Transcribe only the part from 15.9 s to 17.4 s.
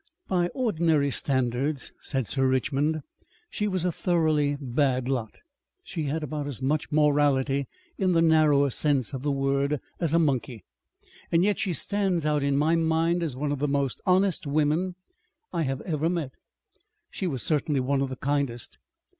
met. She